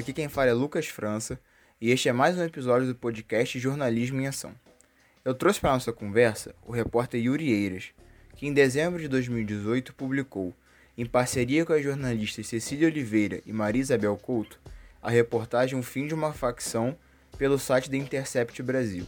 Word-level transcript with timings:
Aqui 0.00 0.14
quem 0.14 0.30
fala 0.30 0.48
é 0.48 0.54
Lucas 0.54 0.86
França 0.86 1.38
e 1.78 1.90
este 1.90 2.08
é 2.08 2.12
mais 2.12 2.34
um 2.34 2.42
episódio 2.42 2.88
do 2.88 2.94
podcast 2.94 3.58
Jornalismo 3.58 4.18
em 4.18 4.26
Ação. 4.26 4.54
Eu 5.22 5.34
trouxe 5.34 5.60
para 5.60 5.74
nossa 5.74 5.92
conversa 5.92 6.54
o 6.66 6.72
repórter 6.72 7.22
Yuri 7.22 7.52
Eiras, 7.52 7.90
que 8.34 8.46
em 8.46 8.54
dezembro 8.54 8.98
de 8.98 9.08
2018 9.08 9.92
publicou, 9.92 10.54
em 10.96 11.04
parceria 11.04 11.66
com 11.66 11.74
as 11.74 11.84
jornalistas 11.84 12.46
Cecília 12.46 12.88
Oliveira 12.88 13.42
e 13.44 13.52
Maria 13.52 13.82
Isabel 13.82 14.16
Couto, 14.16 14.58
a 15.02 15.10
reportagem 15.10 15.78
O 15.78 15.82
Fim 15.82 16.06
de 16.06 16.14
uma 16.14 16.32
Facção 16.32 16.96
pelo 17.36 17.58
site 17.58 17.90
da 17.90 17.98
Intercept 17.98 18.62
Brasil. 18.62 19.06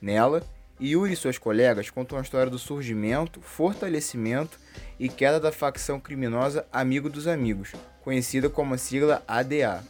Nela, 0.00 0.42
Yuri 0.80 1.12
e 1.12 1.16
suas 1.16 1.38
colegas 1.38 1.88
contam 1.88 2.18
a 2.18 2.22
história 2.22 2.50
do 2.50 2.58
surgimento, 2.58 3.40
fortalecimento 3.40 4.58
e 4.98 5.08
queda 5.08 5.38
da 5.38 5.52
facção 5.52 6.00
criminosa 6.00 6.66
Amigo 6.72 7.08
dos 7.08 7.28
Amigos, 7.28 7.70
conhecida 8.02 8.50
como 8.50 8.74
a 8.74 8.78
sigla 8.78 9.22
ADA. 9.28 9.84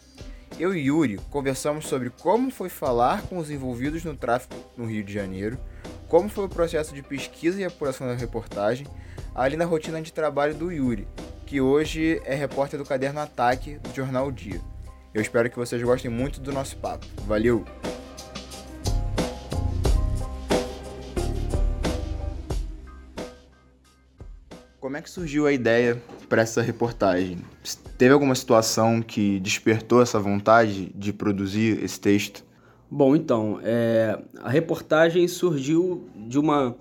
Eu 0.62 0.72
e 0.76 0.86
Yuri 0.86 1.18
conversamos 1.28 1.88
sobre 1.88 2.08
como 2.08 2.48
foi 2.48 2.68
falar 2.68 3.22
com 3.22 3.36
os 3.36 3.50
envolvidos 3.50 4.04
no 4.04 4.16
tráfico 4.16 4.54
no 4.76 4.84
Rio 4.84 5.02
de 5.02 5.12
Janeiro, 5.12 5.58
como 6.06 6.28
foi 6.28 6.44
o 6.44 6.48
processo 6.48 6.94
de 6.94 7.02
pesquisa 7.02 7.60
e 7.60 7.64
apuração 7.64 8.06
da 8.06 8.14
reportagem, 8.14 8.86
ali 9.34 9.56
na 9.56 9.64
rotina 9.64 10.00
de 10.00 10.12
trabalho 10.12 10.54
do 10.54 10.70
Yuri, 10.70 11.08
que 11.46 11.60
hoje 11.60 12.22
é 12.24 12.36
repórter 12.36 12.78
do 12.78 12.86
caderno 12.86 13.18
Ataque 13.18 13.76
do 13.78 13.92
jornal 13.92 14.28
o 14.28 14.30
Dia. 14.30 14.60
Eu 15.12 15.20
espero 15.20 15.50
que 15.50 15.56
vocês 15.56 15.82
gostem 15.82 16.08
muito 16.08 16.40
do 16.40 16.52
nosso 16.52 16.76
papo. 16.76 17.08
Valeu! 17.26 17.64
Como 24.78 24.96
é 24.96 25.02
que 25.02 25.10
surgiu 25.10 25.48
a 25.48 25.52
ideia 25.52 26.00
para 26.32 26.40
essa 26.40 26.62
reportagem? 26.62 27.36
Teve 27.98 28.14
alguma 28.14 28.34
situação 28.34 29.02
que 29.02 29.38
despertou 29.40 30.00
essa 30.00 30.18
vontade 30.18 30.90
de 30.94 31.12
produzir 31.12 31.84
esse 31.84 32.00
texto? 32.00 32.42
Bom, 32.90 33.14
então, 33.14 33.60
é, 33.62 34.18
a 34.42 34.48
reportagem 34.48 35.28
surgiu 35.28 36.08
de 36.16 36.38
uma 36.38 36.74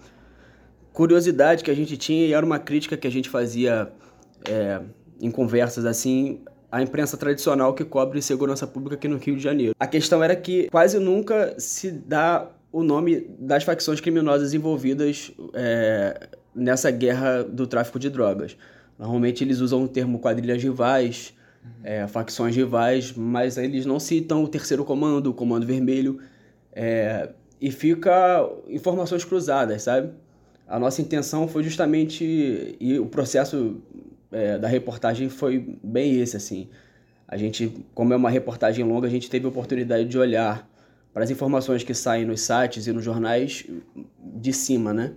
curiosidade 0.94 1.66
que 1.66 1.70
a 1.70 1.74
gente 1.74 1.98
tinha 1.98 2.28
e 2.28 2.32
era 2.32 2.46
uma 2.46 2.60
crítica 2.60 2.96
que 2.96 3.06
a 3.06 3.12
gente 3.12 3.30
fazia 3.30 3.92
é, 4.48 4.80
em 5.20 5.30
conversas 5.30 5.86
assim 5.86 6.40
à 6.72 6.82
imprensa 6.82 7.18
tradicional 7.18 7.74
que 7.74 7.84
cobre 7.84 8.22
segurança 8.22 8.66
pública 8.66 8.96
aqui 8.96 9.10
no 9.10 9.18
Rio 9.18 9.36
de 9.36 9.44
Janeiro. 9.44 9.76
A 9.78 9.86
questão 9.86 10.24
era 10.24 10.34
que 10.34 10.70
quase 10.70 10.98
nunca 10.98 11.56
se 11.58 11.92
dá 11.92 12.48
o 12.72 12.84
nome 12.84 13.28
das 13.38 13.66
facções 13.66 14.00
criminosas 14.00 14.54
envolvidas 14.54 15.30
é, 15.54 16.30
nessa 16.56 16.90
guerra 16.90 17.44
do 17.44 17.68
tráfico 17.68 18.00
de 18.00 18.10
drogas. 18.10 18.56
Normalmente 18.98 19.44
eles 19.44 19.60
usam 19.60 19.84
o 19.84 19.88
termo 19.88 20.20
quadrilhas 20.20 20.62
rivais, 20.62 21.34
é, 21.84 22.08
facções 22.08 22.56
rivais, 22.56 23.14
mas 23.14 23.58
eles 23.58 23.86
não 23.86 24.00
citam 24.00 24.44
o 24.44 24.48
terceiro 24.48 24.86
comando, 24.86 25.28
o 25.28 25.34
comando 25.34 25.66
vermelho, 25.66 26.20
é, 26.74 27.30
e 27.60 27.72
fica 27.72 28.48
informações 28.68 29.24
cruzadas, 29.24 29.84
sabe? 29.84 30.12
A 30.68 30.80
nossa 30.80 31.02
intenção 31.02 31.48
foi 31.48 31.64
justamente, 31.64 32.78
e 32.80 32.98
o 32.98 33.06
processo 33.06 33.82
é, 34.32 34.58
da 34.58 34.68
reportagem 34.68 35.30
foi 35.30 35.78
bem 35.84 36.20
esse, 36.20 36.38
assim. 36.38 36.70
A 37.28 37.38
gente, 37.38 37.86
como 37.94 38.14
é 38.14 38.16
uma 38.16 38.30
reportagem 38.30 38.84
longa, 38.86 39.08
a 39.08 39.10
gente 39.12 39.30
teve 39.30 39.46
a 39.46 39.50
oportunidade 39.50 40.06
de 40.06 40.18
olhar 40.18 40.70
para 41.14 41.24
as 41.24 41.30
informações 41.30 41.84
que 41.84 41.94
saem 41.94 42.26
nos 42.26 42.42
sites 42.42 42.88
e 42.88 42.94
nos 42.94 43.04
jornais 43.04 43.66
de 44.20 44.54
cima, 44.54 44.94
né? 44.94 45.14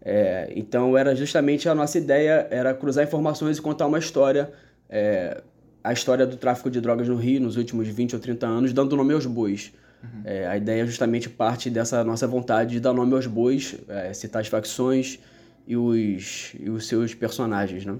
É, 0.00 0.52
então 0.54 0.96
era 0.96 1.14
justamente 1.14 1.68
a 1.68 1.74
nossa 1.74 1.98
ideia 1.98 2.46
era 2.50 2.72
cruzar 2.72 3.04
informações 3.04 3.58
e 3.58 3.62
contar 3.62 3.86
uma 3.86 3.98
história, 3.98 4.52
é, 4.88 5.42
a 5.82 5.92
história 5.92 6.26
do 6.26 6.36
tráfico 6.36 6.70
de 6.70 6.80
drogas 6.80 7.08
no 7.08 7.16
Rio 7.16 7.40
nos 7.40 7.56
últimos 7.56 7.88
20 7.88 8.14
ou 8.14 8.20
30 8.20 8.46
anos, 8.46 8.72
dando 8.72 8.96
nome 8.96 9.12
aos 9.12 9.26
bois. 9.26 9.72
Uhum. 10.02 10.22
É, 10.24 10.46
a 10.46 10.56
ideia 10.56 10.86
justamente 10.86 11.28
parte 11.28 11.68
dessa 11.68 12.04
nossa 12.04 12.26
vontade 12.26 12.70
de 12.70 12.80
dar 12.80 12.92
nome 12.92 13.14
aos 13.14 13.26
bois, 13.26 13.74
é, 13.88 14.12
citar 14.12 14.40
as 14.40 14.48
facções 14.48 15.18
e 15.66 15.76
os, 15.76 16.54
e 16.58 16.70
os 16.70 16.86
seus 16.86 17.14
personagens, 17.14 17.84
né? 17.84 17.96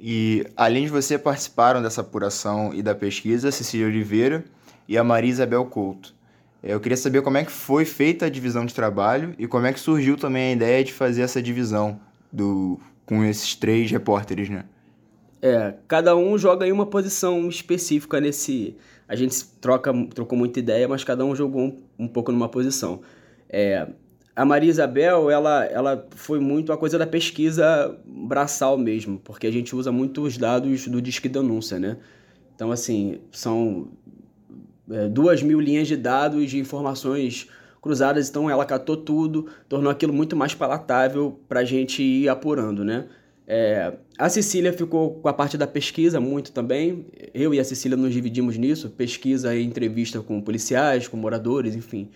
E 0.00 0.46
além 0.56 0.84
de 0.84 0.90
você 0.90 1.18
participaram 1.18 1.82
dessa 1.82 2.02
apuração 2.02 2.72
e 2.72 2.82
da 2.82 2.94
pesquisa, 2.94 3.50
Cecília 3.50 3.86
Oliveira 3.86 4.44
e 4.86 4.96
a 4.96 5.02
Maria 5.02 5.30
Isabel 5.30 5.64
Couto. 5.66 6.14
É, 6.62 6.74
eu 6.74 6.80
queria 6.80 6.96
saber 6.96 7.22
como 7.22 7.36
é 7.36 7.44
que 7.44 7.52
foi 7.52 7.84
feita 7.84 8.26
a 8.26 8.28
divisão 8.28 8.66
de 8.66 8.74
trabalho 8.74 9.34
e 9.38 9.46
como 9.46 9.66
é 9.66 9.72
que 9.72 9.80
surgiu 9.80 10.16
também 10.16 10.50
a 10.50 10.52
ideia 10.52 10.84
de 10.84 10.92
fazer 10.92 11.22
essa 11.22 11.40
divisão 11.40 12.00
do, 12.32 12.80
com 13.06 13.24
esses 13.24 13.54
três 13.54 13.90
repórteres, 13.90 14.48
né? 14.48 14.64
É, 15.40 15.74
cada 15.86 16.16
um 16.16 16.36
joga 16.36 16.66
em 16.66 16.72
uma 16.72 16.86
posição 16.86 17.48
específica 17.48 18.20
nesse. 18.20 18.76
A 19.06 19.14
gente 19.14 19.44
troca, 19.60 19.92
trocou 20.12 20.36
muita 20.36 20.58
ideia, 20.58 20.88
mas 20.88 21.04
cada 21.04 21.24
um 21.24 21.34
jogou 21.34 21.62
um, 21.62 21.82
um 21.98 22.08
pouco 22.08 22.32
numa 22.32 22.48
posição. 22.48 23.00
É, 23.48 23.86
a 24.34 24.44
Maria 24.44 24.68
Isabel, 24.68 25.30
ela, 25.30 25.64
ela 25.64 26.06
foi 26.10 26.38
muito 26.38 26.72
a 26.72 26.76
coisa 26.76 26.98
da 26.98 27.06
pesquisa 27.06 27.96
braçal 28.04 28.76
mesmo, 28.76 29.18
porque 29.20 29.46
a 29.46 29.50
gente 29.50 29.74
usa 29.74 29.90
muito 29.90 30.22
os 30.22 30.36
dados 30.36 30.86
do 30.86 31.00
Disque 31.00 31.28
Denúncia, 31.28 31.78
né? 31.78 31.96
Então, 32.54 32.72
assim, 32.72 33.20
são 33.30 33.88
duas 35.10 35.42
mil 35.42 35.60
linhas 35.60 35.86
de 35.86 35.96
dados 35.96 36.50
de 36.50 36.58
informações 36.58 37.48
cruzadas, 37.80 38.28
então 38.28 38.50
ela 38.50 38.64
catou 38.64 38.96
tudo, 38.96 39.46
tornou 39.68 39.90
aquilo 39.90 40.12
muito 40.12 40.36
mais 40.36 40.54
palatável 40.54 41.38
para 41.48 41.60
a 41.60 41.64
gente 41.64 42.02
ir 42.02 42.28
apurando, 42.28 42.84
né? 42.84 43.06
É, 43.50 43.94
a 44.18 44.28
Cecília 44.28 44.72
ficou 44.74 45.14
com 45.14 45.28
a 45.28 45.32
parte 45.32 45.56
da 45.56 45.66
pesquisa 45.66 46.20
muito 46.20 46.52
também. 46.52 47.06
Eu 47.32 47.54
e 47.54 47.58
a 47.58 47.64
Cecília 47.64 47.96
nos 47.96 48.12
dividimos 48.12 48.58
nisso, 48.58 48.90
pesquisa 48.90 49.54
e 49.56 49.64
entrevista 49.64 50.20
com 50.20 50.38
policiais, 50.42 51.08
com 51.08 51.16
moradores, 51.16 51.74
enfim. 51.74 52.10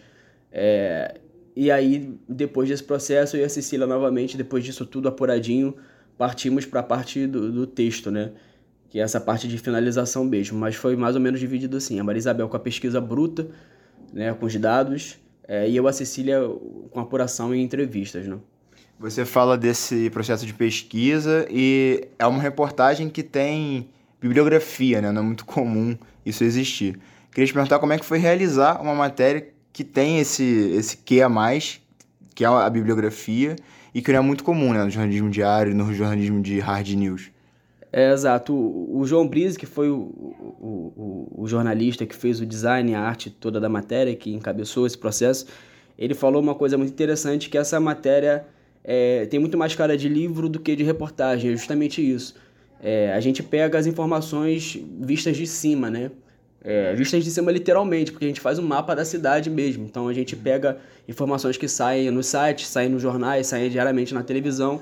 É, 0.51 1.15
e 1.57 1.71
aí, 1.71 2.15
depois 2.29 2.69
desse 2.69 2.85
processo, 2.85 3.37
eu 3.37 3.41
e 3.41 3.45
a 3.45 3.49
Cecília 3.49 3.87
novamente, 3.87 4.37
depois 4.37 4.63
disso 4.63 4.85
tudo 4.85 5.09
apuradinho, 5.09 5.75
partimos 6.19 6.67
para 6.67 6.81
a 6.81 6.83
parte 6.83 7.27
do, 7.27 7.51
do 7.51 7.67
texto, 7.67 8.11
né? 8.11 8.33
Que 8.93 9.01
é 9.01 9.03
essa 9.03 9.19
parte 9.19 9.49
de 9.49 9.57
finalização 9.57 10.23
mesmo, 10.23 10.59
mas 10.59 10.77
foi 10.77 10.95
mais 10.97 11.15
ou 11.15 11.21
menos 11.21 11.41
dividido 11.41 11.79
assim, 11.79 11.99
a 11.99 12.05
Maria 12.05 12.19
Isabel 12.19 12.47
com 12.47 12.59
a 12.59 12.61
pesquisa 12.61 13.01
bruta, 13.01 13.49
né, 14.13 14.35
com 14.35 14.45
os 14.45 14.55
dados, 14.55 15.19
é, 15.49 15.67
e 15.67 15.75
eu 15.75 15.89
a 15.89 15.93
Cecília 15.95 16.43
com 16.91 17.01
a 17.01 17.03
apuração 17.03 17.55
e 17.55 17.63
entrevistas, 17.63 18.27
né. 18.27 18.37
Você 19.01 19.25
fala 19.25 19.57
desse 19.57 20.11
processo 20.11 20.45
de 20.45 20.53
pesquisa 20.53 21.47
e 21.51 22.07
é 22.19 22.27
uma 22.27 22.43
reportagem 22.43 23.09
que 23.09 23.23
tem 23.23 23.89
bibliografia, 24.21 25.01
né, 25.01 25.11
não 25.11 25.23
é 25.23 25.25
muito 25.25 25.47
comum 25.47 25.97
isso 26.27 26.45
existir. 26.45 27.01
Queria 27.31 27.47
te 27.47 27.55
perguntar 27.55 27.79
como 27.79 27.95
é 27.95 27.99
que 27.99 28.05
foi 28.05 28.19
realizar 28.19 28.79
uma 28.83 28.95
matéria 28.95 29.49
que 29.73 29.85
tem 29.85 30.19
esse, 30.19 30.45
esse 30.45 30.99
que 30.99 31.23
a 31.23 31.31
mais, 31.31 31.81
que 32.35 32.45
é 32.45 32.47
a 32.47 32.69
bibliografia, 32.69 33.57
e 33.95 34.03
que 34.03 34.13
não 34.13 34.19
é 34.19 34.23
muito 34.23 34.45
comum 34.45 34.75
né, 34.75 34.85
no 34.85 34.91
jornalismo 34.91 35.31
diário 35.31 35.75
no 35.75 35.95
jornalismo 35.95 36.43
de 36.43 36.61
hard 36.61 36.91
news. 36.91 37.33
É, 37.93 38.11
exato. 38.11 38.55
O, 38.55 39.05
João 39.05 39.29
Brise, 39.29 39.59
que 39.59 39.67
foi 39.67 39.91
o, 39.91 39.99
o, 40.01 41.43
o, 41.43 41.47
jornalista 41.47 42.07
que 42.07 42.17
fez 42.17 42.41
o 42.41 42.47
design, 42.47 42.95
a 42.95 43.01
arte 43.01 43.29
toda 43.29 43.61
da 43.61 43.69
matéria, 43.69 44.17
que 44.17 44.33
encabeçou 44.33 44.87
esse 44.87 44.97
processo, 44.97 45.45
ele 45.99 46.15
falou 46.15 46.41
uma 46.41 46.55
coisa 46.55 46.79
muito 46.79 46.91
interessante, 46.91 47.51
que 47.51 47.59
essa 47.59 47.79
matéria 47.79 48.47
é, 48.83 49.27
tem 49.27 49.39
muito 49.39 49.59
mais 49.59 49.75
cara 49.75 49.95
de 49.95 50.09
livro 50.09 50.49
do 50.49 50.59
que 50.59 50.75
de 50.75 50.83
reportagem, 50.83 51.53
é 51.53 51.57
justamente 51.57 52.01
isso. 52.01 52.35
É, 52.83 53.13
a 53.13 53.21
gente 53.21 53.43
pega 53.43 53.79
as 53.79 53.87
informações 53.87 54.79
vistas 54.99 55.37
de 55.37 55.47
cima, 55.47 55.91
né? 55.91 56.11
É, 56.65 56.95
vistas 56.95 57.23
de 57.23 57.31
cima 57.31 57.53
literalmente, 57.53 58.11
porque 58.11 58.25
a 58.25 58.29
gente 58.29 58.41
faz 58.41 58.59
um 58.59 58.63
mapa 58.63 58.95
da 58.95 59.05
cidade 59.05 59.51
mesmo. 59.51 59.85
Então 59.85 60.09
a 60.09 60.15
gente 60.15 60.35
pega 60.35 60.79
informações 61.07 61.59
que 61.59 61.69
saem 61.69 62.11
no 62.11 62.23
site, 62.23 62.67
saem 62.67 62.89
nos 62.89 63.03
jornais, 63.03 63.49
saem 63.49 63.69
diariamente 63.69 64.15
na 64.15 64.23
televisão 64.23 64.81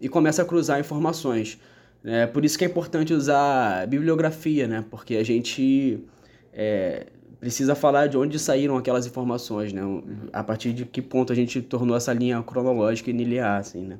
e 0.00 0.08
começa 0.08 0.42
a 0.42 0.44
cruzar 0.44 0.78
informações. 0.78 1.58
É, 2.04 2.26
por 2.26 2.44
isso 2.44 2.58
que 2.58 2.64
é 2.64 2.68
importante 2.68 3.14
usar 3.14 3.86
bibliografia, 3.86 4.68
né? 4.68 4.84
Porque 4.90 5.16
a 5.16 5.24
gente 5.24 6.04
é, 6.52 7.06
precisa 7.40 7.74
falar 7.74 8.08
de 8.08 8.18
onde 8.18 8.38
saíram 8.38 8.76
aquelas 8.76 9.06
informações, 9.06 9.72
né? 9.72 9.82
A 10.32 10.44
partir 10.44 10.74
de 10.74 10.84
que 10.84 11.00
ponto 11.00 11.32
a 11.32 11.36
gente 11.36 11.62
tornou 11.62 11.96
essa 11.96 12.12
linha 12.12 12.42
cronológica 12.42 13.10
e 13.10 13.12
linear, 13.12 13.58
assim, 13.58 13.86
né? 13.86 13.98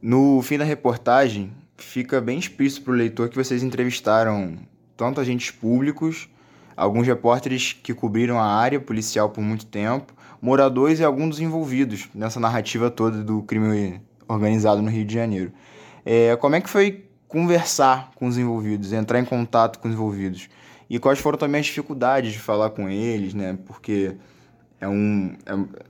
No 0.00 0.40
fim 0.42 0.56
da 0.56 0.64
reportagem, 0.64 1.52
fica 1.76 2.20
bem 2.20 2.38
explícito 2.38 2.82
para 2.82 2.92
o 2.92 2.96
leitor 2.96 3.28
que 3.28 3.36
vocês 3.36 3.62
entrevistaram 3.62 4.56
tanto 4.96 5.20
agentes 5.20 5.50
públicos, 5.50 6.28
alguns 6.74 7.06
repórteres 7.06 7.72
que 7.74 7.92
cobriram 7.92 8.38
a 8.38 8.46
área 8.46 8.80
policial 8.80 9.28
por 9.28 9.42
muito 9.42 9.66
tempo, 9.66 10.14
moradores 10.40 10.98
e 10.98 11.04
alguns 11.04 11.30
dos 11.30 11.40
envolvidos 11.40 12.08
nessa 12.14 12.40
narrativa 12.40 12.90
toda 12.90 13.22
do 13.22 13.42
crime 13.42 14.00
organizado 14.26 14.80
no 14.80 14.90
Rio 14.90 15.04
de 15.04 15.14
Janeiro. 15.14 15.52
É, 16.04 16.36
como 16.36 16.56
é 16.56 16.60
que 16.60 16.68
foi 16.68 17.04
conversar 17.28 18.10
com 18.14 18.26
os 18.26 18.36
envolvidos, 18.36 18.92
entrar 18.92 19.18
em 19.18 19.24
contato 19.24 19.78
com 19.78 19.88
os 19.88 19.94
envolvidos? 19.94 20.48
E 20.88 20.98
quais 20.98 21.18
foram 21.18 21.38
também 21.38 21.60
as 21.60 21.66
dificuldades 21.66 22.32
de 22.32 22.38
falar 22.38 22.70
com 22.70 22.88
eles, 22.88 23.32
né? 23.32 23.58
Porque 23.66 24.14
é 24.80 24.88
um 24.88 25.34
é, 25.46 25.82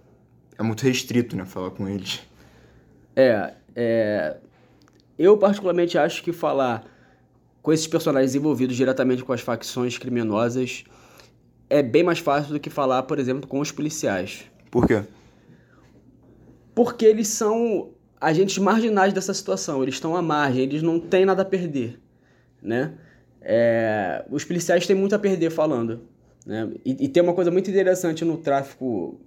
é 0.59 0.63
muito 0.63 0.83
restrito, 0.83 1.37
né, 1.37 1.45
falar 1.45 1.71
com 1.71 1.89
eles. 1.89 2.21
É, 3.17 3.55
é, 3.75 4.37
eu 5.19 5.37
particularmente 5.37 5.99
acho 5.99 6.23
que 6.23 6.33
falar 6.33 6.85
com 7.63 7.73
esses 7.73 7.87
personagens 7.87 8.35
envolvidos 8.35 8.77
diretamente 8.77 9.23
com 9.25 9.33
as 9.33 9.41
facções 9.41 9.97
criminosas, 9.97 10.85
é 11.71 11.83
bem 11.83 12.03
mais 12.03 12.19
fácil 12.19 12.53
do 12.53 12.61
que 12.61 12.69
falar, 12.69 13.05
por 13.05 13.19
exemplo, 13.19 13.49
com 13.49 13.61
os 13.61 13.71
policiais. 13.71 14.45
Por 14.71 14.87
quê? 14.87 15.03
Porque 16.75 17.05
eles 17.05 17.29
são 17.29 17.91
agentes 18.23 18.57
marginais 18.59 19.13
dessa 19.13 19.35
situação, 19.35 19.83
eles 19.83 19.97
estão 19.97 20.15
à 20.15 20.23
margem, 20.23 20.63
eles 20.63 20.81
não 20.81 21.01
têm 21.01 21.25
nada 21.25 21.43
a 21.43 21.45
perder, 21.45 21.99
né? 22.63 22.95
É, 23.41 24.25
os 24.31 24.45
policiais 24.45 24.87
têm 24.87 24.95
muito 24.95 25.13
a 25.15 25.19
perder 25.19 25.51
falando, 25.51 26.03
né? 26.47 26.71
E, 26.85 27.05
e, 27.05 27.09
tem 27.09 27.21
uma 27.21 27.35
coisa 27.35 27.51
muito 27.51 27.69
interessante 27.69 28.25
no 28.25 28.37
tráfico 28.37 29.21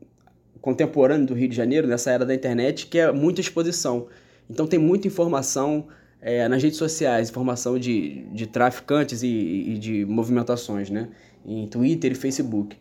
contemporâneo 0.62 1.28
do 1.28 1.34
Rio 1.34 1.50
de 1.50 1.56
Janeiro, 1.56 1.86
nessa 1.86 2.10
era 2.10 2.26
da 2.26 2.34
internet, 2.34 2.88
que 2.88 2.98
é 2.98 3.12
muita 3.12 3.42
exposição. 3.42 4.08
Então 4.50 4.66
tem 4.66 4.80
muita 4.80 5.08
informação 5.08 5.88
é, 6.22 6.48
nas 6.48 6.64
redes 6.64 6.78
sociais, 6.78 7.30
informação 7.30 7.78
de, 7.78 8.24
de 8.32 8.48
traficantes 8.48 9.22
e, 9.22 9.28
e 9.28 9.78
de 9.78 10.06
movimentações, 10.06 10.90
né? 10.90 11.10
Em 11.46 11.68
Twitter 11.68 12.14
e 12.14 12.16
Facebook. 12.16 12.78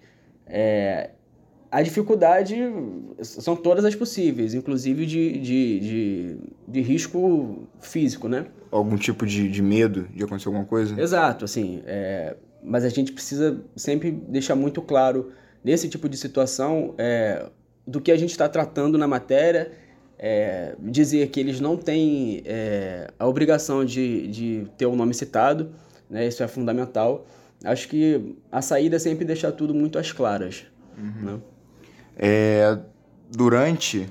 É, 0.47 1.11
a 1.75 1.83
dificuldade 1.83 2.55
são 3.21 3.57
todas 3.57 3.85
as 3.85 3.97
possíveis, 3.97 4.55
inclusive 4.55 5.05
de, 5.05 5.39
de, 5.41 5.81
de, 5.81 6.37
de 6.69 6.81
risco 6.81 7.67
físico, 7.81 8.29
né? 8.29 8.47
Algum 8.71 8.97
tipo 8.97 9.27
de, 9.27 9.49
de 9.49 9.61
medo 9.61 10.07
de 10.15 10.23
acontecer 10.23 10.47
alguma 10.47 10.65
coisa? 10.65 11.01
Exato, 11.01 11.45
assim. 11.45 11.83
É, 11.85 12.37
mas 12.63 12.85
a 12.85 12.89
gente 12.89 13.11
precisa 13.11 13.61
sempre 13.75 14.13
deixar 14.13 14.55
muito 14.55 14.81
claro, 14.81 15.33
nesse 15.65 15.89
tipo 15.89 16.09
de 16.09 16.17
situação, 16.17 16.95
é, 16.97 17.45
do 17.85 18.01
que 18.01 18.13
a 18.13 18.17
gente 18.17 18.31
está 18.31 18.49
tratando 18.49 18.97
na 18.97 19.09
matéria, 19.09 19.73
é, 20.17 20.77
dizer 20.79 21.27
que 21.31 21.41
eles 21.41 21.59
não 21.59 21.77
têm 21.77 22.41
é, 22.45 23.09
a 23.19 23.27
obrigação 23.27 23.85
de, 23.85 24.29
de 24.29 24.67
ter 24.79 24.87
o 24.87 24.95
nome 24.95 25.13
citado, 25.13 25.73
né? 26.09 26.25
Isso 26.25 26.41
é 26.41 26.47
fundamental. 26.47 27.27
Acho 27.65 27.89
que 27.89 28.37
a 28.53 28.63
saída 28.63 28.95
é 28.95 28.99
sempre 29.01 29.25
deixar 29.25 29.51
tudo 29.51 29.75
muito 29.75 29.99
às 29.99 30.13
claras, 30.13 30.67
uhum. 30.97 31.33
né? 31.33 31.41
É, 32.17 32.79
durante, 33.31 34.09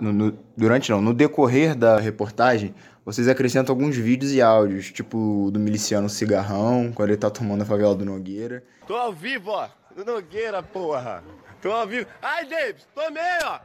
no, 0.00 0.12
no, 0.12 0.38
durante 0.56 0.90
não, 0.90 1.00
no 1.00 1.12
decorrer 1.12 1.74
da 1.74 1.98
reportagem, 1.98 2.74
vocês 3.04 3.28
acrescentam 3.28 3.74
alguns 3.74 3.96
vídeos 3.96 4.32
e 4.32 4.42
áudios, 4.42 4.92
tipo 4.92 5.50
do 5.50 5.58
miliciano 5.58 6.08
Cigarrão, 6.08 6.92
quando 6.94 7.10
ele 7.10 7.18
tá 7.18 7.30
tomando 7.30 7.62
a 7.62 7.64
favela 7.64 7.94
do 7.94 8.04
Nogueira. 8.04 8.62
Tô 8.86 8.94
ao 8.94 9.12
vivo, 9.12 9.50
ó, 9.50 9.68
do 9.96 10.04
Nogueira, 10.04 10.62
porra. 10.62 11.22
Tô 11.60 11.72
ao 11.72 11.86
vivo. 11.86 12.06
Ai, 12.22 12.46
Davis, 12.46 12.86
tomei, 12.94 13.22
ó. 13.44 13.58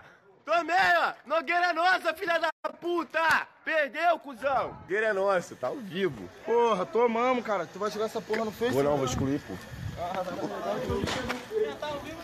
Tomei, 0.46 0.76
ó. 0.76 1.14
Nogueira 1.26 1.68
é 1.68 1.74
nossa, 1.74 2.14
filha 2.14 2.38
da 2.38 2.50
puta. 2.82 3.48
Perdeu, 3.64 4.20
cuzão. 4.20 4.78
Nogueira 4.82 5.08
é 5.08 5.14
nossa, 5.14 5.56
tá 5.56 5.68
ao 5.68 5.78
vivo. 5.78 6.30
Porra, 6.46 6.86
tomamos, 6.86 7.46
cara. 7.46 7.66
Tu 7.66 7.80
vai 7.80 7.90
jogar 7.90 8.06
essa 8.06 8.20
porra 8.20 8.44
no 8.44 8.52
Facebook? 8.52 8.74
Vou 8.74 8.84
não, 8.84 8.98
vou 8.98 9.06
excluir, 9.06 9.40
pô. 9.42 9.54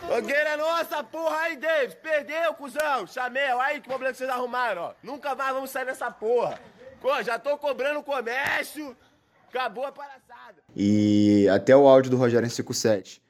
Fogueira 0.08 0.50
é 0.50 0.58
nossa, 0.58 1.04
porra 1.04 1.38
aí, 1.38 1.56
Davis. 1.56 1.96
Perdeu, 1.96 2.54
cuzão. 2.56 3.06
Chamei, 3.06 3.44
aí 3.44 3.80
que 3.80 3.88
problema 3.88 4.12
que 4.12 4.18
vocês 4.18 4.30
arrumaram, 4.30 4.82
ó. 4.82 4.94
Nunca 5.04 5.36
mais 5.36 5.54
vamos 5.54 5.70
sair 5.70 5.86
dessa 5.86 6.10
porra. 6.10 6.60
Pô, 7.00 7.22
já 7.22 7.38
tô 7.38 7.58
cobrando 7.58 8.00
o 8.00 8.04
comércio. 8.04 8.96
Acabou 9.48 9.86
a 9.86 9.92
palhaçada. 9.92 10.62
E 10.76 11.48
até 11.50 11.76
o 11.76 11.88
áudio 11.88 12.12
do 12.12 12.18
Rogério 12.18 12.46
em 12.46 12.50
57. 12.50 13.22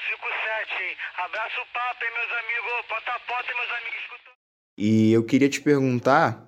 557. 0.00 0.96
Abraço 1.24 1.60
o 1.60 1.66
papo, 1.74 2.04
hein, 2.04 2.10
meus 2.16 2.32
amigos? 2.40 2.88
Bota 2.88 3.10
a 3.12 3.20
porta, 3.28 3.52
meus 3.54 3.70
amigos. 3.80 4.00
E 4.78 5.12
eu 5.12 5.24
queria 5.24 5.48
te 5.48 5.60
perguntar 5.60 6.46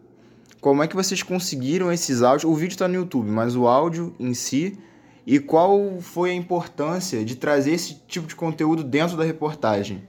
como 0.61 0.83
é 0.83 0.89
que 0.89 0.97
vocês 0.97 1.23
conseguiram 1.23 1.93
esses 1.93 2.23
áudios. 2.23 2.51
O 2.51 2.55
vídeo 2.55 2.73
está 2.73 2.89
no 2.89 2.95
YouTube, 2.95 3.31
mas 3.31 3.55
o 3.55 3.69
áudio 3.69 4.17
em 4.19 4.33
si. 4.33 4.79
E 5.27 5.39
qual 5.39 6.01
foi 6.01 6.31
a 6.31 6.35
importância 6.35 7.25
de 7.25 7.37
trazer 7.37 7.73
esse 7.73 7.95
tipo 8.07 8.27
de 8.27 8.35
conteúdo 8.35 8.83
dentro 8.83 9.17
da 9.17 9.25
reportagem? 9.25 10.09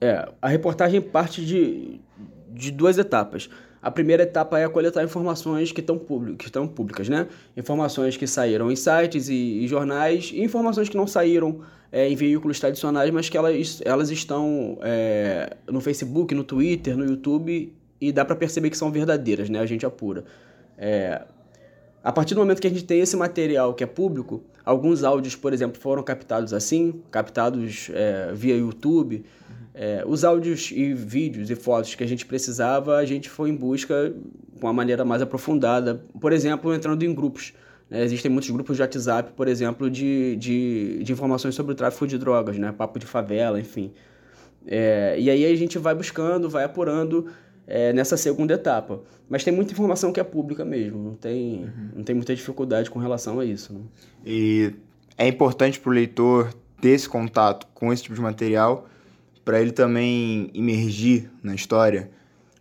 É, 0.00 0.28
a 0.42 0.48
reportagem 0.48 1.00
parte 1.00 1.44
de, 1.44 2.00
de 2.48 2.70
duas 2.70 2.98
etapas. 2.98 3.48
A 3.86 3.90
primeira 3.92 4.24
etapa 4.24 4.58
é 4.58 4.68
coletar 4.68 5.04
informações 5.04 5.70
que 5.70 5.78
estão, 5.80 6.00
estão 6.44 6.66
públicas, 6.66 7.08
né? 7.08 7.28
Informações 7.56 8.16
que 8.16 8.26
saíram 8.26 8.68
em 8.68 8.74
sites 8.74 9.28
e, 9.28 9.62
e 9.62 9.68
jornais, 9.68 10.32
e 10.34 10.42
informações 10.42 10.88
que 10.88 10.96
não 10.96 11.06
saíram 11.06 11.60
é, 11.92 12.08
em 12.08 12.16
veículos 12.16 12.58
tradicionais, 12.58 13.12
mas 13.12 13.28
que 13.28 13.38
elas, 13.38 13.80
elas 13.84 14.10
estão 14.10 14.76
é, 14.82 15.56
no 15.70 15.80
Facebook, 15.80 16.34
no 16.34 16.42
Twitter, 16.42 16.98
no 16.98 17.04
YouTube, 17.04 17.72
e 18.00 18.10
dá 18.10 18.24
para 18.24 18.34
perceber 18.34 18.70
que 18.70 18.76
são 18.76 18.90
verdadeiras, 18.90 19.48
né? 19.48 19.60
A 19.60 19.66
gente 19.66 19.86
apura. 19.86 20.24
É, 20.76 21.22
a 22.06 22.12
partir 22.12 22.34
do 22.36 22.40
momento 22.40 22.60
que 22.60 22.68
a 22.68 22.70
gente 22.70 22.84
tem 22.84 23.00
esse 23.00 23.16
material 23.16 23.74
que 23.74 23.82
é 23.82 23.86
público, 23.86 24.40
alguns 24.64 25.02
áudios, 25.02 25.34
por 25.34 25.52
exemplo, 25.52 25.80
foram 25.80 26.04
captados 26.04 26.54
assim, 26.54 27.02
captados 27.10 27.90
é, 27.92 28.30
via 28.32 28.56
YouTube, 28.56 29.24
é, 29.74 30.04
os 30.06 30.22
áudios 30.22 30.70
e 30.70 30.94
vídeos 30.94 31.50
e 31.50 31.56
fotos 31.56 31.96
que 31.96 32.04
a 32.04 32.06
gente 32.06 32.24
precisava, 32.24 32.96
a 32.96 33.04
gente 33.04 33.28
foi 33.28 33.50
em 33.50 33.56
busca 33.56 34.14
com 34.60 34.68
uma 34.68 34.72
maneira 34.72 35.04
mais 35.04 35.20
aprofundada. 35.20 36.00
Por 36.20 36.32
exemplo, 36.32 36.72
entrando 36.72 37.02
em 37.02 37.12
grupos. 37.12 37.52
Né? 37.90 38.04
Existem 38.04 38.30
muitos 38.30 38.50
grupos 38.50 38.76
de 38.76 38.82
WhatsApp, 38.82 39.32
por 39.32 39.48
exemplo, 39.48 39.90
de, 39.90 40.36
de, 40.36 41.02
de 41.02 41.12
informações 41.12 41.56
sobre 41.56 41.72
o 41.72 41.74
tráfico 41.74 42.06
de 42.06 42.16
drogas, 42.18 42.56
né? 42.56 42.70
papo 42.70 43.00
de 43.00 43.06
favela, 43.06 43.58
enfim. 43.58 43.92
É, 44.64 45.16
e 45.18 45.28
aí 45.28 45.44
a 45.44 45.56
gente 45.56 45.76
vai 45.76 45.92
buscando, 45.92 46.48
vai 46.48 46.62
apurando 46.62 47.26
é, 47.66 47.92
nessa 47.92 48.16
segunda 48.16 48.54
etapa. 48.54 49.00
Mas 49.28 49.42
tem 49.42 49.52
muita 49.52 49.72
informação 49.72 50.12
que 50.12 50.20
é 50.20 50.24
pública 50.24 50.64
mesmo, 50.64 51.02
não 51.02 51.14
tem, 51.14 51.64
uhum. 51.64 51.88
não 51.96 52.04
tem 52.04 52.14
muita 52.14 52.34
dificuldade 52.34 52.90
com 52.90 52.98
relação 52.98 53.40
a 53.40 53.44
isso. 53.44 53.72
Né? 53.72 53.80
E 54.24 54.72
é 55.18 55.26
importante 55.26 55.80
para 55.80 55.90
o 55.90 55.92
leitor 55.92 56.54
ter 56.80 56.90
esse 56.90 57.08
contato 57.08 57.66
com 57.74 57.92
esse 57.92 58.02
tipo 58.02 58.14
de 58.14 58.20
material 58.20 58.86
para 59.44 59.60
ele 59.60 59.70
também 59.70 60.50
imergir 60.52 61.30
na 61.42 61.54
história? 61.54 62.10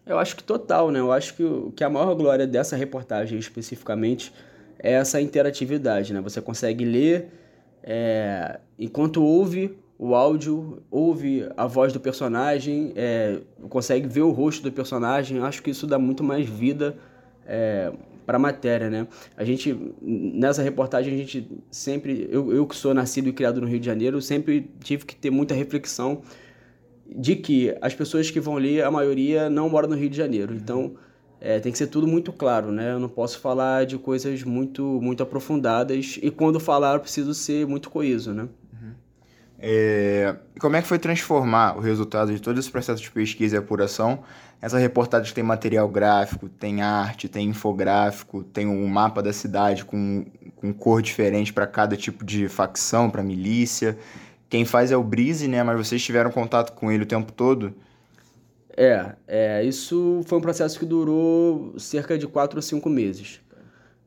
Eu 0.06 0.20
acho 0.20 0.36
que 0.36 0.44
total, 0.44 0.92
né? 0.92 1.00
Eu 1.00 1.12
acho 1.12 1.34
que, 1.34 1.44
que 1.76 1.84
a 1.84 1.90
maior 1.90 2.14
glória 2.14 2.46
dessa 2.46 2.76
reportagem 2.76 3.40
especificamente 3.40 4.32
é 4.78 4.92
essa 4.94 5.20
interatividade, 5.20 6.14
né? 6.14 6.22
Você 6.22 6.40
consegue 6.40 6.86
ler 6.86 7.28
é, 7.82 8.60
enquanto 8.78 9.24
ouve 9.24 9.76
o 9.98 10.14
áudio, 10.14 10.84
ouve 10.92 11.48
a 11.56 11.66
voz 11.66 11.94
do 11.94 12.00
personagem, 12.00 12.92
é, 12.96 13.40
consegue 13.70 14.08
ver 14.08 14.22
o 14.22 14.32
rosto 14.32 14.64
do 14.64 14.72
personagem. 14.72 15.40
Acho 15.40 15.64
que 15.64 15.70
isso 15.70 15.88
dá 15.88 15.98
muito 15.98 16.24
mais 16.24 16.48
vida 16.48 16.98
é, 17.46 17.94
para 18.26 18.36
a 18.36 18.40
matéria, 18.40 18.90
né? 18.90 19.08
A 19.38 19.44
gente 19.46 19.78
nessa 20.02 20.62
reportagem 20.62 21.14
a 21.14 21.18
gente 21.18 21.48
sempre, 21.72 22.28
eu, 22.30 22.54
eu 22.54 22.68
que 22.68 22.76
sou 22.76 22.94
nascido 22.94 23.30
e 23.30 23.34
criado 23.34 23.62
no 23.62 23.68
Rio 23.68 23.80
de 23.80 23.86
Janeiro, 23.86 24.22
sempre 24.22 24.70
tive 24.84 25.06
que 25.06 25.16
ter 25.16 25.30
muita 25.30 25.54
reflexão 25.54 26.22
de 27.08 27.36
que 27.36 27.76
as 27.82 27.94
pessoas 27.94 28.30
que 28.32 28.40
vão 28.40 28.56
ler, 28.56 28.84
a 28.84 28.92
maioria 28.92 29.50
não 29.50 29.70
mora 29.70 29.88
no 29.88 29.96
Rio 29.96 30.10
de 30.10 30.18
Janeiro. 30.18 30.52
Uhum. 30.52 30.58
Então, 30.58 30.96
é, 31.40 31.60
tem 31.60 31.72
que 31.72 31.78
ser 31.78 31.88
tudo 31.88 32.08
muito 32.08 32.34
claro, 32.34 32.72
né? 32.72 32.94
Eu 32.94 33.00
não 33.00 33.10
posso 33.10 33.40
falar 33.40 33.86
de 33.86 33.98
coisas 33.98 34.44
muito, 34.44 34.84
muito 35.02 35.22
aprofundadas 35.22 36.18
e 36.22 36.32
quando 36.32 36.60
falar 36.60 36.96
eu 36.96 37.00
preciso 37.00 37.34
ser 37.34 37.68
muito 37.68 37.90
coeso, 37.90 38.34
né? 38.34 38.50
É, 39.60 40.36
como 40.60 40.76
é 40.76 40.82
que 40.82 40.88
foi 40.88 41.00
transformar 41.00 41.78
o 41.78 41.80
resultado 41.80 42.34
de 42.34 42.42
todo 42.42 42.60
esse 42.60 42.70
processo 42.70 43.02
de 43.02 43.10
pesquisa 43.10 43.56
e 43.56 43.60
apuração? 43.60 44.24
Essa 44.62 44.78
reportagem 44.78 45.34
tem 45.34 45.44
material 45.44 45.88
gráfico, 45.88 46.50
tem 46.50 46.82
arte, 46.82 47.28
tem 47.28 47.50
infográfico, 47.50 48.44
tem 48.44 48.68
um 48.68 48.88
mapa 48.88 49.22
da 49.22 49.32
cidade 49.32 49.86
com, 49.86 50.26
com 50.56 50.74
cor 50.74 51.02
diferente 51.02 51.54
para 51.54 51.68
cada 51.68 51.96
tipo 51.96 52.26
de 52.26 52.48
facção, 52.48 53.10
para 53.10 53.22
milícia. 53.22 53.98
Quem 54.50 54.66
faz 54.66 54.92
é 54.92 54.98
o 54.98 55.04
Brise, 55.04 55.48
né? 55.48 55.62
Mas 55.64 55.78
vocês 55.78 56.04
tiveram 56.04 56.32
contato 56.32 56.74
com 56.74 56.92
ele 56.92 57.04
o 57.04 57.08
tempo 57.08 57.32
todo? 57.32 57.74
É, 58.78 59.16
é, 59.28 59.64
isso 59.64 60.22
foi 60.26 60.38
um 60.38 60.42
processo 60.42 60.78
que 60.78 60.86
durou 60.86 61.78
cerca 61.80 62.18
de 62.18 62.28
quatro 62.28 62.58
ou 62.58 62.62
cinco 62.62 62.90
meses, 62.90 63.40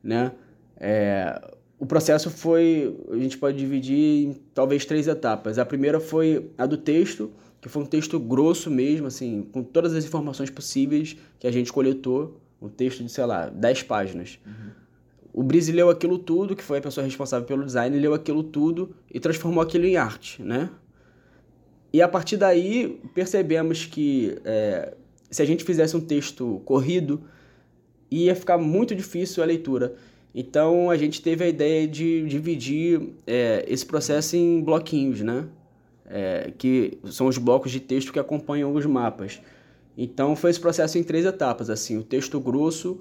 né? 0.03 0.31
É, 0.77 1.41
o 1.79 1.85
processo 1.85 2.29
foi, 2.29 2.93
a 3.09 3.15
gente 3.15 3.37
pode 3.37 3.57
dividir 3.57 4.27
em 4.27 4.33
talvez 4.53 4.85
três 4.85 5.07
etapas. 5.07 5.57
A 5.57 5.65
primeira 5.65 5.99
foi 5.99 6.51
a 6.57 6.65
do 6.65 6.77
texto, 6.77 7.31
que 7.61 7.69
foi 7.69 7.83
um 7.83 7.85
texto 7.85 8.19
grosso 8.19 8.69
mesmo, 8.69 9.07
assim, 9.07 9.47
com 9.51 9.63
todas 9.63 9.95
as 9.95 10.03
informações 10.03 10.49
possíveis 10.49 11.15
que 11.39 11.47
a 11.47 11.51
gente 11.51 11.71
coletou, 11.71 12.39
um 12.61 12.67
texto 12.67 13.01
de, 13.01 13.09
sei 13.09 13.25
lá, 13.25 13.47
10 13.47 13.83
páginas. 13.83 14.39
Uhum. 14.45 14.71
O 15.31 15.43
Brise 15.43 15.71
leu 15.71 15.89
aquilo 15.89 16.19
tudo, 16.19 16.53
que 16.53 16.63
foi 16.63 16.79
a 16.79 16.81
pessoa 16.81 17.05
responsável 17.05 17.47
pelo 17.47 17.65
design, 17.65 17.97
leu 17.97 18.13
aquilo 18.13 18.43
tudo 18.43 18.93
e 19.09 19.19
transformou 19.19 19.63
aquilo 19.63 19.85
em 19.85 19.95
arte, 19.95 20.43
né? 20.43 20.69
E 21.93 22.01
a 22.01 22.07
partir 22.07 22.35
daí 22.35 22.99
percebemos 23.15 23.85
que 23.85 24.37
é, 24.43 24.95
se 25.31 25.41
a 25.41 25.45
gente 25.45 25.63
fizesse 25.63 25.95
um 25.95 26.01
texto 26.01 26.61
corrido, 26.65 27.21
ia 28.11 28.35
ficar 28.35 28.57
muito 28.57 28.93
difícil 28.93 29.41
a 29.41 29.45
leitura. 29.45 29.95
Então 30.33 30.89
a 30.89 30.97
gente 30.97 31.21
teve 31.21 31.43
a 31.43 31.47
ideia 31.47 31.87
de 31.87 32.25
dividir 32.27 33.13
é, 33.25 33.65
esse 33.67 33.85
processo 33.85 34.35
em 34.35 34.61
bloquinhos, 34.61 35.21
né? 35.21 35.47
É, 36.05 36.51
que 36.57 36.97
são 37.05 37.27
os 37.27 37.37
blocos 37.37 37.71
de 37.71 37.79
texto 37.79 38.11
que 38.11 38.19
acompanham 38.19 38.73
os 38.73 38.85
mapas. 38.85 39.41
Então 39.97 40.35
foi 40.35 40.49
esse 40.49 40.59
processo 40.59 40.97
em 40.97 41.03
três 41.03 41.25
etapas, 41.25 41.69
assim, 41.69 41.97
o 41.97 42.03
texto 42.03 42.39
grosso, 42.39 42.99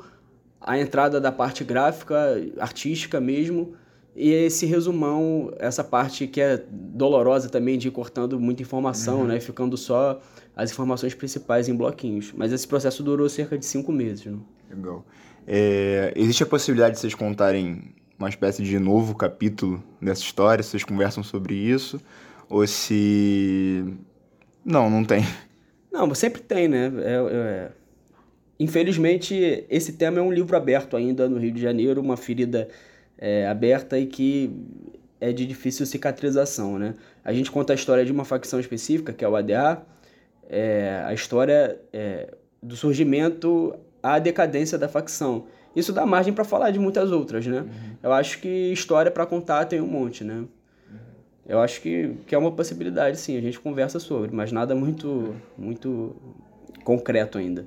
a 0.60 0.78
entrada 0.78 1.20
da 1.20 1.30
parte 1.30 1.64
gráfica, 1.64 2.16
artística 2.58 3.20
mesmo, 3.20 3.74
e 4.16 4.30
esse 4.30 4.66
resumão, 4.66 5.54
essa 5.58 5.84
parte 5.84 6.26
que 6.26 6.40
é 6.40 6.62
dolorosa 6.68 7.48
também 7.48 7.78
de 7.78 7.86
ir 7.86 7.92
cortando 7.92 8.38
muita 8.40 8.62
informação, 8.62 9.20
uhum. 9.20 9.26
né? 9.26 9.38
Ficando 9.38 9.76
só 9.76 10.20
as 10.56 10.72
informações 10.72 11.14
principais 11.14 11.68
em 11.68 11.76
bloquinhos. 11.76 12.32
Mas 12.36 12.52
esse 12.52 12.66
processo 12.66 13.00
durou 13.02 13.28
cerca 13.28 13.56
de 13.56 13.64
cinco 13.64 13.92
meses. 13.92 14.26
Né? 14.26 14.38
Legal. 14.68 15.06
É, 15.50 16.12
existe 16.14 16.42
a 16.42 16.46
possibilidade 16.46 16.96
de 16.96 17.00
vocês 17.00 17.14
contarem 17.14 17.94
uma 18.18 18.28
espécie 18.28 18.62
de 18.62 18.78
novo 18.78 19.14
capítulo 19.14 19.82
dessa 19.98 20.20
história? 20.20 20.62
Vocês 20.62 20.84
conversam 20.84 21.22
sobre 21.22 21.54
isso? 21.54 21.98
Ou 22.50 22.66
se. 22.66 23.82
Não, 24.62 24.90
não 24.90 25.02
tem. 25.04 25.24
Não, 25.90 26.14
sempre 26.14 26.42
tem, 26.42 26.68
né? 26.68 26.92
É, 26.98 27.14
é... 27.32 27.70
Infelizmente, 28.60 29.64
esse 29.70 29.94
tema 29.94 30.18
é 30.18 30.22
um 30.22 30.30
livro 30.30 30.54
aberto 30.54 30.98
ainda 30.98 31.26
no 31.30 31.38
Rio 31.38 31.50
de 31.50 31.62
Janeiro, 31.62 32.02
uma 32.02 32.16
ferida 32.18 32.68
é, 33.16 33.46
aberta 33.46 33.98
e 33.98 34.04
que 34.04 34.52
é 35.18 35.32
de 35.32 35.46
difícil 35.46 35.86
cicatrização, 35.86 36.78
né? 36.78 36.94
A 37.24 37.32
gente 37.32 37.50
conta 37.50 37.72
a 37.72 37.76
história 37.76 38.04
de 38.04 38.12
uma 38.12 38.24
facção 38.26 38.60
específica, 38.60 39.14
que 39.14 39.24
é 39.24 39.28
o 39.28 39.34
ADA, 39.34 39.82
é, 40.46 41.02
a 41.06 41.14
história 41.14 41.80
é, 41.90 42.34
do 42.62 42.76
surgimento 42.76 43.74
à 44.14 44.18
decadência 44.18 44.78
da 44.78 44.88
facção. 44.88 45.46
Isso 45.74 45.92
dá 45.92 46.04
margem 46.04 46.32
para 46.32 46.44
falar 46.44 46.70
de 46.70 46.78
muitas 46.78 47.12
outras, 47.12 47.46
né? 47.46 47.60
Uhum. 47.60 47.68
Eu 48.02 48.12
acho 48.12 48.40
que 48.40 48.72
história 48.72 49.10
para 49.10 49.26
contar 49.26 49.64
tem 49.66 49.80
um 49.80 49.86
monte, 49.86 50.24
né? 50.24 50.34
Uhum. 50.34 50.48
Eu 51.46 51.60
acho 51.60 51.80
que, 51.80 52.16
que 52.26 52.34
é 52.34 52.38
uma 52.38 52.52
possibilidade, 52.52 53.18
sim. 53.18 53.36
A 53.36 53.40
gente 53.40 53.60
conversa 53.60 54.00
sobre, 54.00 54.34
mas 54.34 54.50
nada 54.50 54.74
muito, 54.74 55.34
muito 55.56 56.16
concreto 56.84 57.38
ainda. 57.38 57.66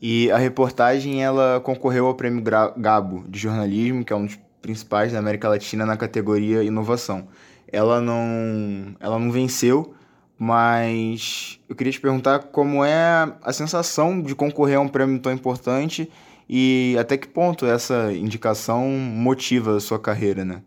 E 0.00 0.30
a 0.30 0.38
reportagem, 0.38 1.24
ela 1.24 1.60
concorreu 1.60 2.06
ao 2.06 2.14
Prêmio 2.14 2.42
Gabo 2.76 3.24
de 3.28 3.38
Jornalismo, 3.38 4.04
que 4.04 4.12
é 4.12 4.16
um 4.16 4.26
dos 4.26 4.38
principais 4.62 5.12
da 5.12 5.18
América 5.18 5.48
Latina 5.48 5.84
na 5.84 5.96
categoria 5.96 6.62
inovação. 6.62 7.26
Ela 7.70 8.00
não, 8.00 8.94
ela 9.00 9.18
não 9.18 9.30
venceu, 9.30 9.94
mas 10.38 11.58
eu 11.68 11.74
queria 11.74 11.92
te 11.92 12.00
perguntar 12.00 12.38
como 12.38 12.84
é 12.84 13.34
a 13.42 13.52
sensação 13.52 14.22
de 14.22 14.34
concorrer 14.34 14.76
a 14.76 14.80
um 14.80 14.88
prêmio 14.88 15.18
tão 15.18 15.32
importante 15.32 16.08
e 16.48 16.96
até 16.98 17.16
que 17.16 17.26
ponto 17.26 17.66
essa 17.66 18.12
indicação 18.12 18.88
motiva 18.88 19.76
a 19.76 19.80
sua 19.80 19.98
carreira, 19.98 20.44
né? 20.44 20.62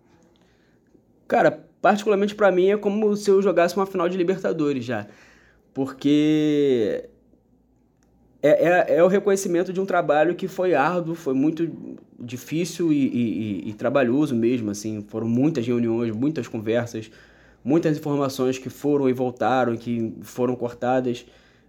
Cara, 1.28 1.66
particularmente 1.82 2.36
para 2.36 2.52
mim 2.52 2.70
é 2.70 2.78
como 2.78 3.16
se 3.16 3.32
eu 3.32 3.42
jogasse 3.42 3.76
uma 3.78 3.86
final 3.86 4.10
de 4.10 4.18
Libertadores 4.18 4.84
já. 4.84 5.08
Porque 5.74 7.10
é, 8.44 8.50
é, 8.50 8.98
é, 8.98 9.04
o 9.04 9.08
reconhecimento 9.08 9.72
de 9.72 9.80
um 9.80 9.86
trabalho 9.86 10.36
que 10.36 10.48
foi 10.48 10.74
árduo, 10.74 11.16
foi 11.16 11.34
muito 11.34 11.72
difícil 12.20 12.92
e, 12.92 13.08
e, 13.08 13.70
e, 13.70 13.74
trabalhoso 13.74 14.36
mesmo, 14.36 14.72
assim, 14.72 15.06
foram 15.08 15.28
muitas 15.28 15.66
reuniões, 15.66 16.16
muitas 16.16 16.48
conversas, 16.48 17.12
muitas 17.64 17.98
informações 17.98 18.58
que 18.58 18.70
foram 18.70 19.10
e 19.10 19.14
voltaram, 19.14 19.76
que 19.76 20.14
foram 20.22 20.56
cortadas, 20.56 21.26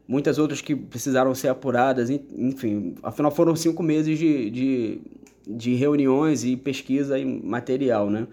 muitas 0.07 0.39
outras 0.39 0.61
que 0.61 0.75
precisaram 0.75 1.35
ser 1.35 1.49
apuradas, 1.49 2.11
enfim, 2.11 2.95
afinal 3.03 3.31
foram 3.31 3.55
cinco 3.55 3.83
meses 3.83 4.19
de, 4.19 4.51
de, 4.51 5.01
de 5.47 5.75
reuniões 5.75 6.45
e 6.45 6.57
pesquisa 6.57 7.19
e 7.19 7.25
material, 7.25 8.11
né? 8.11 8.27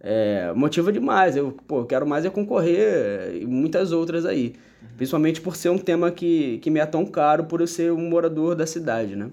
É, 0.00 0.52
motiva 0.54 0.92
demais, 0.92 1.36
eu 1.36 1.56
pô, 1.66 1.84
quero 1.84 2.06
mais 2.06 2.24
é 2.24 2.30
concorrer 2.30 3.36
e 3.40 3.46
muitas 3.46 3.90
outras 3.90 4.24
aí. 4.24 4.54
Principalmente 4.96 5.40
por 5.40 5.56
ser 5.56 5.70
um 5.70 5.78
tema 5.78 6.10
que, 6.10 6.58
que 6.58 6.70
me 6.70 6.78
é 6.78 6.86
tão 6.86 7.04
caro 7.04 7.44
por 7.44 7.60
eu 7.60 7.66
ser 7.66 7.92
um 7.92 8.08
morador 8.08 8.54
da 8.54 8.66
cidade, 8.66 9.16
né? 9.16 9.30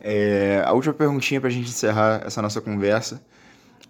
É, 0.00 0.62
a 0.64 0.72
última 0.72 0.92
perguntinha 0.92 1.40
para 1.40 1.48
a 1.48 1.52
gente 1.52 1.68
encerrar 1.68 2.22
essa 2.26 2.42
nossa 2.42 2.60
conversa. 2.60 3.22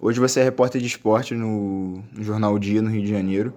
Hoje 0.04 0.20
você 0.20 0.40
é 0.40 0.44
repórter 0.44 0.82
de 0.82 0.86
esporte 0.86 1.34
no, 1.34 2.04
Jornal 2.20 2.58
Dia, 2.58 2.82
no 2.82 2.90
Rio 2.90 3.00
de 3.00 3.08
Janeiro. 3.08 3.54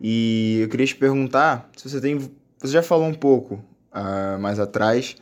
E 0.00 0.60
eu 0.62 0.68
queria 0.68 0.86
te 0.86 0.94
perguntar 0.94 1.68
se 1.76 1.90
você 1.90 2.00
tem. 2.00 2.16
Você 2.16 2.72
já 2.72 2.84
falou 2.84 3.08
um 3.08 3.14
pouco 3.14 3.54
uh, 3.92 4.38
mais 4.38 4.60
atrás, 4.60 5.16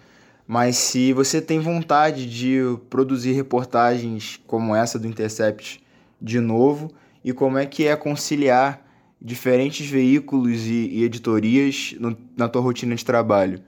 mas 0.47 0.77
se 0.77 1.15
você 1.15 1.41
tem 1.41 1.61
vontade 1.61 2.29
de 2.29 2.59
produzir 2.91 3.33
reportagens 3.33 4.39
como 4.47 4.77
essa 4.77 4.99
do 4.99 5.09
Intercept 5.09 5.83
de 6.21 6.41
novo 6.41 6.93
e 7.25 7.33
como 7.33 7.57
é 7.57 7.65
que 7.65 7.87
é 7.87 7.97
conciliar 7.97 8.87
diferentes 9.19 9.89
veículos 9.89 10.67
e, 10.67 10.91
e 10.93 11.05
editorias 11.05 11.95
no, 11.99 12.15
na 12.37 12.51
tua 12.51 12.61
rotina 12.61 12.95
de 12.95 13.03
trabalho? 13.03 13.63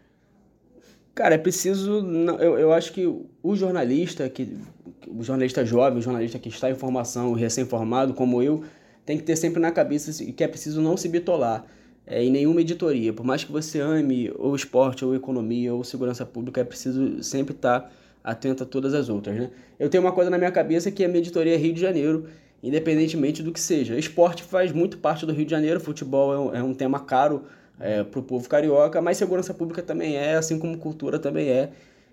Cara, 1.15 1.37
é 1.37 1.39
preciso. 1.39 2.07
Eu, 2.39 2.59
eu 2.59 2.73
acho 2.73 2.93
que 2.93 3.07
o 3.43 3.57
jornalista, 3.57 4.29
que, 4.29 4.59
o 5.07 5.23
jornalista 5.23 5.65
jovem, 5.65 5.99
o 5.99 6.03
jornalista 6.03 6.39
que 6.39 6.49
está 6.49 6.71
em 6.71 6.75
formação, 6.75 7.33
recém-formado, 7.33 8.15
como 8.15 8.43
eu, 8.43 8.65
tem 9.05 9.17
que 9.17 9.23
ter 9.23 9.37
sempre 9.37 9.61
na 9.61 9.71
cabeça 9.71 10.25
que 10.33 10.45
é 10.45 10.49
preciso 10.49 10.81
não 10.81 10.97
se 10.97 11.09
bitolar 11.09 11.65
é, 12.07 12.23
em 12.23 12.31
nenhuma 12.31 12.61
editoria. 12.61 13.13
Por 13.13 13.25
mais 13.25 13.45
que 13.45 13.53
você 13.53 13.81
ame 13.81 14.33
ou 14.37 14.55
esporte, 14.55 15.05
ou 15.05 15.15
economia, 15.15 15.75
ou 15.75 15.85
segurança 15.85 16.27
pública, 16.27 16.61
é 16.61 16.65
preciso 16.65 17.23
sempre 17.23 17.55
estar 17.55 17.93
atento 18.23 18.63
a 18.63 18.67
todas 18.67 18.95
as 18.95 19.09
outras. 19.09 19.37
Né? 19.37 19.51
Eu 19.79 19.89
tenho 19.89 20.03
uma 20.03 20.13
coisa 20.13 20.31
na 20.31 20.39
minha 20.39 20.51
cabeça 20.51 20.91
que 20.91 21.05
a 21.05 21.09
minha 21.09 21.21
editoria 21.21 21.55
é 21.55 21.57
Rio 21.57 21.73
de 21.73 21.81
Janeiro 21.81 22.27
independentemente 22.63 23.43
do 23.43 23.53
que 23.53 23.61
seja. 23.61 23.99
Esporte 23.99 24.43
faz 24.43 24.73
muito 24.73 24.99
parte 24.99 25.25
do 25.25 25.33
Rio 25.33 25.45
de 25.45 25.51
Janeiro, 25.51 25.81
futebol 25.81 26.33
é 26.33 26.39
um, 26.39 26.55
é 26.57 26.63
um 26.63 26.75
tema 26.75 27.01
caro 27.01 27.45
é, 27.79 28.03
para 28.03 28.19
o 28.19 28.23
povo 28.23 28.49
carioca, 28.49 29.01
mas 29.01 29.17
segurança 29.17 29.55
pública 29.55 29.83
também 29.83 30.17
é, 30.17 30.35
assim 30.35 30.59
como 30.59 30.77
cultura 30.79 31.19
também 31.19 31.49
é. 31.49 31.71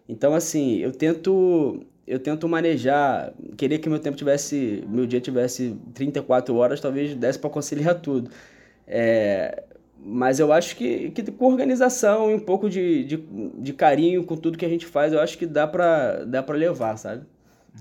Então, 0.07 0.35
assim, 0.35 0.77
eu 0.77 0.91
tento 0.91 1.83
eu 2.07 2.19
tento 2.19 2.47
manejar, 2.47 3.33
queria 3.57 3.79
que 3.79 3.89
meu 3.89 3.97
tempo 3.97 4.15
tivesse, 4.15 4.83
meu 4.87 5.07
dia 5.07 5.19
tivesse 5.19 5.75
34 5.93 6.55
horas, 6.55 6.79
talvez 6.79 7.15
desse 7.15 7.39
para 7.39 7.49
conciliar 7.49 7.95
tudo. 7.95 8.29
É, 8.87 9.63
mas 9.97 10.39
eu 10.39 10.53
acho 10.53 10.75
que, 10.75 11.09
que 11.09 11.31
com 11.31 11.45
organização 11.45 12.29
e 12.29 12.35
um 12.35 12.39
pouco 12.39 12.69
de, 12.69 13.03
de, 13.05 13.17
de 13.17 13.73
carinho 13.73 14.23
com 14.23 14.37
tudo 14.37 14.57
que 14.57 14.65
a 14.65 14.69
gente 14.69 14.85
faz, 14.85 15.13
eu 15.13 15.19
acho 15.19 15.35
que 15.37 15.47
dá 15.47 15.65
para 15.65 16.23
dá 16.25 16.43
pra 16.43 16.55
levar, 16.55 16.95
sabe? 16.97 17.23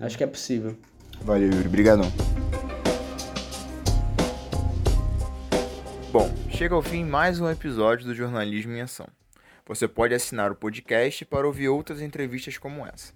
Acho 0.01 0.17
que 0.17 0.25
é 0.25 0.27
possível. 0.27 0.75
Valeu, 1.21 1.51
Yuri. 1.51 1.69
Obrigadão. 1.69 2.11
Bom, 6.11 6.33
chega 6.49 6.75
ao 6.75 6.83
fim 6.83 7.05
mais 7.05 7.41
um 7.41 7.51
episódio 7.51 8.07
do 8.07 8.15
Jornalismo 8.15 8.73
em 8.73 8.81
Ação. 8.81 9.07
Você 9.67 9.87
pode 9.87 10.15
assinar 10.15 10.51
o 10.51 10.55
podcast 10.55 11.25
para 11.27 11.47
ouvir 11.47 11.69
outras 11.69 12.01
entrevistas 12.01 12.57
como 12.57 12.87
essa. 12.87 13.13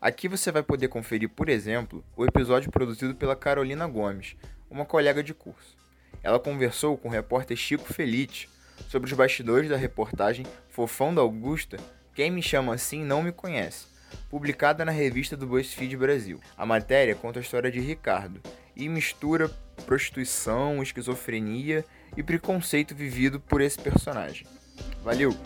Aqui 0.00 0.28
você 0.28 0.50
vai 0.50 0.62
poder 0.62 0.88
conferir, 0.88 1.28
por 1.28 1.50
exemplo, 1.50 2.02
o 2.16 2.24
episódio 2.24 2.70
produzido 2.70 3.14
pela 3.14 3.36
Carolina 3.36 3.86
Gomes, 3.86 4.34
uma 4.70 4.86
colega 4.86 5.22
de 5.22 5.34
curso. 5.34 5.76
Ela 6.22 6.40
conversou 6.40 6.96
com 6.96 7.08
o 7.08 7.10
repórter 7.10 7.54
Chico 7.54 7.92
Felite 7.92 8.48
sobre 8.88 9.10
os 9.10 9.16
bastidores 9.16 9.68
da 9.68 9.76
reportagem 9.76 10.46
Fofão 10.70 11.14
da 11.14 11.20
Augusta, 11.20 11.76
Quem 12.14 12.30
Me 12.30 12.42
Chama 12.42 12.72
Assim 12.72 13.04
Não 13.04 13.22
Me 13.22 13.30
Conhece, 13.30 13.88
publicada 14.30 14.86
na 14.86 14.92
revista 14.92 15.36
do 15.36 15.46
BuzzFeed 15.46 15.98
Brasil. 15.98 16.40
A 16.56 16.64
matéria 16.64 17.14
conta 17.14 17.38
a 17.38 17.42
história 17.42 17.70
de 17.70 17.80
Ricardo 17.80 18.40
e 18.74 18.88
mistura 18.88 19.50
prostituição, 19.84 20.82
esquizofrenia 20.82 21.84
e 22.16 22.22
preconceito 22.22 22.94
vivido 22.94 23.38
por 23.38 23.60
esse 23.60 23.78
personagem. 23.78 24.46
Valeu! 25.04 25.36